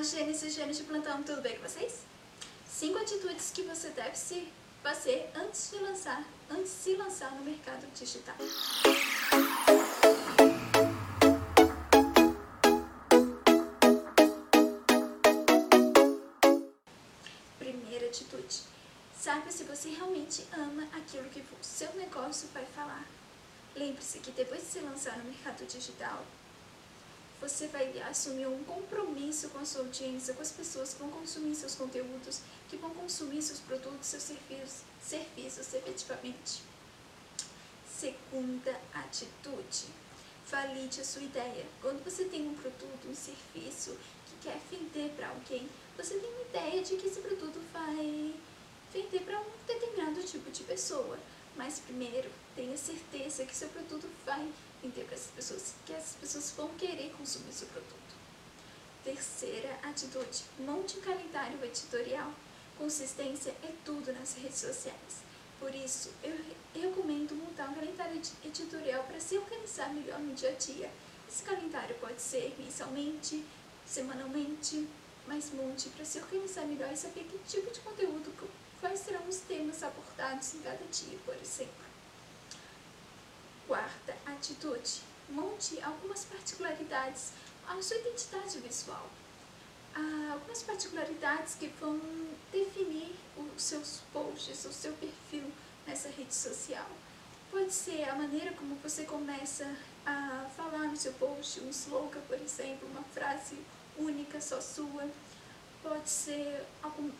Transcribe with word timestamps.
Olá, 0.00 0.08
Gênesis, 0.08 0.54
Gênesis 0.54 0.78
de 0.78 0.84
Plantão, 0.84 1.22
tudo 1.22 1.42
bem 1.42 1.54
com 1.56 1.68
vocês? 1.68 2.06
Cinco 2.66 2.96
atitudes 2.96 3.50
que 3.50 3.60
você 3.64 3.90
deve 3.90 4.16
se 4.16 4.50
fazer 4.82 5.30
antes 5.34 5.70
de 5.70 5.76
lançar, 5.76 6.24
antes 6.48 6.72
de 6.72 6.78
se 6.78 6.96
lançar 6.96 7.34
no 7.34 7.44
mercado 7.44 7.86
digital. 7.92 8.34
Primeira 17.58 18.06
atitude. 18.06 18.60
Saiba 19.14 19.50
se 19.50 19.64
você 19.64 19.90
realmente 19.90 20.46
ama 20.54 20.84
aquilo 20.94 21.28
que 21.28 21.40
o 21.40 21.44
seu 21.60 21.92
negócio 21.96 22.48
vai 22.54 22.64
falar. 22.64 23.06
Lembre-se 23.76 24.20
que 24.20 24.30
depois 24.30 24.62
de 24.62 24.66
se 24.66 24.78
lançar 24.78 25.18
no 25.18 25.24
mercado 25.24 25.66
digital, 25.66 26.24
você 27.40 27.66
vai 27.68 27.98
assumir 28.02 28.46
um 28.46 28.62
compromisso 28.64 29.48
com 29.48 29.58
a 29.58 29.64
sua 29.64 29.80
audiência, 29.80 30.34
com 30.34 30.42
as 30.42 30.52
pessoas 30.52 30.92
que 30.92 31.00
vão 31.00 31.10
consumir 31.10 31.54
seus 31.54 31.74
conteúdos, 31.74 32.40
que 32.68 32.76
vão 32.76 32.90
consumir 32.90 33.40
seus 33.40 33.60
produtos, 33.60 34.06
seus 34.06 34.22
serviços, 34.22 34.82
serviços 35.02 35.74
efetivamente. 35.74 36.62
Segunda 37.88 38.78
atitude, 38.92 39.86
valide 40.46 41.00
a 41.00 41.04
sua 41.04 41.22
ideia. 41.22 41.66
Quando 41.80 42.04
você 42.04 42.24
tem 42.24 42.46
um 42.46 42.54
produto, 42.54 43.08
um 43.08 43.14
serviço 43.14 43.96
que 44.26 44.48
quer 44.48 44.60
vender 44.70 45.10
para 45.16 45.28
alguém, 45.28 45.68
você 45.96 46.18
tem 46.18 46.30
uma 46.30 46.42
ideia 46.42 46.82
de 46.82 46.96
que 46.96 47.06
esse 47.06 47.20
produto 47.20 47.58
vai 47.72 48.34
vender 48.92 49.20
para 49.20 49.40
um 49.40 49.50
determinado 49.66 50.22
tipo 50.22 50.50
de 50.50 50.62
pessoa. 50.64 51.18
Mas 51.56 51.80
primeiro, 51.80 52.30
tenha 52.54 52.76
certeza 52.76 53.44
que 53.44 53.54
seu 53.54 53.68
produto 53.68 54.08
vai 54.24 54.50
vender 54.82 55.04
para 55.04 55.14
essas 55.14 55.30
pessoas, 55.32 55.74
que 55.84 55.92
essas 55.92 56.16
pessoas 56.16 56.52
vão 56.56 56.68
querer 56.76 57.10
consumir 57.12 57.52
seu 57.52 57.68
produto. 57.68 58.14
Terceira 59.04 59.78
atitude, 59.82 60.44
monte 60.58 60.98
um 60.98 61.00
calendário 61.00 61.62
editorial. 61.64 62.32
Consistência 62.78 63.50
é 63.62 63.72
tudo 63.84 64.12
nas 64.12 64.34
redes 64.34 64.58
sociais. 64.58 65.30
Por 65.58 65.74
isso, 65.74 66.10
eu 66.22 66.34
recomendo 66.74 67.34
montar 67.34 67.68
um 67.68 67.74
calendário 67.74 68.20
editorial 68.42 69.04
para 69.04 69.20
se 69.20 69.36
organizar 69.36 69.92
melhor 69.92 70.18
no 70.18 70.34
dia 70.34 70.50
a 70.50 70.54
dia. 70.54 70.90
Esse 71.28 71.42
calendário 71.42 71.94
pode 71.96 72.20
ser 72.20 72.54
mensalmente, 72.58 73.44
semanalmente, 73.86 74.88
mas 75.26 75.52
monte 75.52 75.90
para 75.90 76.04
se 76.04 76.18
organizar 76.18 76.64
melhor 76.64 76.90
e 76.92 76.96
saber 76.96 77.24
que 77.24 77.38
tipo 77.46 77.70
de 77.70 77.80
conteúdo 77.80 78.32
abordados 80.30 80.54
em 80.54 80.60
cada 80.60 80.84
dia, 80.84 81.18
por 81.24 81.34
exemplo. 81.36 81.84
Quarta 83.66 84.16
atitude: 84.26 85.02
monte 85.28 85.80
algumas 85.82 86.24
particularidades 86.24 87.32
à 87.66 87.80
sua 87.82 87.96
identidade 87.96 88.58
visual. 88.60 89.08
Há 89.94 90.32
algumas 90.32 90.62
particularidades 90.62 91.54
que 91.56 91.66
vão 91.80 92.00
definir 92.52 93.14
os 93.36 93.62
seus 93.62 94.02
posts, 94.12 94.64
o 94.64 94.72
seu 94.72 94.92
perfil 94.94 95.50
nessa 95.86 96.08
rede 96.08 96.34
social. 96.34 96.86
Pode 97.50 97.72
ser 97.72 98.08
a 98.08 98.14
maneira 98.14 98.52
como 98.52 98.76
você 98.76 99.04
começa 99.04 99.66
a 100.06 100.48
falar 100.56 100.86
no 100.86 100.96
seu 100.96 101.12
post, 101.14 101.60
um 101.60 101.70
slogan, 101.70 102.20
por 102.28 102.40
exemplo, 102.40 102.88
uma 102.88 103.02
frase 103.02 103.56
única, 103.98 104.40
só 104.40 104.60
sua 104.60 105.08
pode 105.82 106.10
ser 106.10 106.62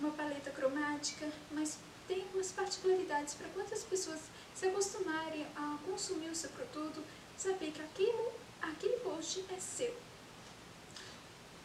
uma 0.00 0.10
paleta 0.10 0.50
cromática, 0.50 1.30
mas 1.52 1.78
tem 2.08 2.22
algumas 2.22 2.50
particularidades 2.50 3.34
para 3.34 3.48
quantas 3.50 3.84
pessoas 3.84 4.18
se 4.54 4.66
acostumarem 4.66 5.46
a 5.54 5.78
consumir 5.84 6.30
o 6.30 6.34
seu 6.34 6.50
produto, 6.50 7.04
saber 7.36 7.70
que 7.70 7.82
aquilo, 7.82 8.32
aquele 8.60 8.96
post 9.00 9.44
é 9.50 9.60
seu. 9.60 9.94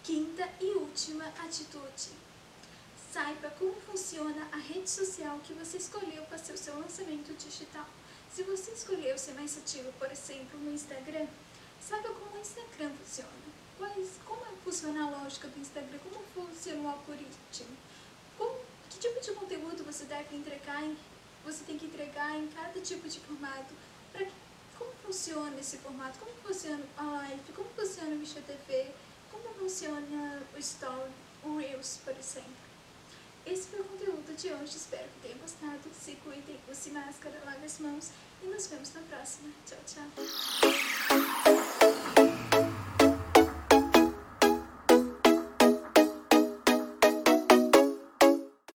Quinta 0.04 0.48
e 0.60 0.66
última 0.76 1.26
atitude. 1.40 2.12
Saiba 3.12 3.50
como 3.52 3.74
funciona 3.82 4.48
a 4.52 4.58
rede 4.58 4.90
social 4.90 5.40
que 5.44 5.54
você 5.54 5.78
escolheu 5.78 6.24
para 6.24 6.38
ser 6.38 6.54
o 6.54 6.58
seu 6.58 6.78
lançamento 6.78 7.34
digital. 7.38 7.88
Se 8.32 8.44
você 8.44 8.72
escolheu 8.72 9.18
ser 9.18 9.34
mais 9.34 9.58
ativo, 9.58 9.94
por 9.94 10.12
exemplo, 10.12 10.60
no 10.60 10.74
Instagram, 10.74 11.28
saiba 11.80 12.10
como 12.10 12.36
o 12.36 12.42
Instagram 12.42 12.92
funciona. 12.96 13.32
Quais, 13.78 14.10
como 14.26 14.44
funciona 14.64 15.06
a 15.06 15.10
lógica 15.10 15.48
do 15.48 15.60
Instagram, 15.60 16.00
como 16.00 16.24
funciona 16.34 16.82
o 16.82 16.88
algoritmo, 16.88 17.78
como, 18.38 18.60
que 18.90 18.98
tipo 18.98 19.20
de 19.20 19.32
conteúdo 19.34 19.84
você 19.84 20.03
deve 20.14 20.38
entregar, 20.38 20.84
em, 20.84 20.96
você 21.44 21.64
tem 21.64 21.78
que 21.78 21.88
entregar 21.88 22.38
em 22.38 22.48
cada 22.48 22.80
tipo 22.80 23.08
de 23.08 23.20
formato, 23.20 23.74
pra, 24.12 24.26
como 24.78 24.92
funciona 25.06 25.60
esse 25.60 25.78
formato, 25.78 26.20
como 26.20 26.32
funciona 26.44 26.84
a 26.98 27.04
live, 27.04 27.54
como 27.56 27.70
funciona 27.70 28.12
o 28.12 28.22
IGTV, 28.22 28.92
como 29.32 29.54
funciona 29.56 30.44
o 30.56 30.60
Story, 30.60 31.12
o 31.44 31.58
Reels, 31.58 32.00
por 32.04 32.16
exemplo. 32.16 32.64
Esse 33.46 33.68
foi 33.68 33.82
o 33.82 33.84
conteúdo 33.84 34.38
de 34.38 34.54
hoje, 34.54 34.78
espero 34.78 35.04
que 35.04 35.28
tenham 35.28 35.40
gostado. 35.40 35.82
Se 36.00 36.16
cuidem, 36.24 36.58
use 36.70 36.92
máscara, 36.92 37.42
lave 37.46 37.66
as 37.66 37.80
mãos 37.80 38.12
e 38.42 38.46
nos 38.48 38.68
vemos 38.68 38.94
na 38.94 39.02
próxima. 39.02 39.50
Tchau, 39.66 39.80
tchau. 39.86 41.83